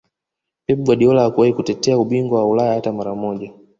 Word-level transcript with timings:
Pep 0.65 0.79
Guardiola 0.83 1.21
hakuwahi 1.23 1.53
kutetea 1.53 1.97
ubingwa 1.99 2.39
wa 2.39 2.45
Ulaya 2.49 2.73
hata 2.73 2.93
mara 2.93 3.15
moja 3.15 3.51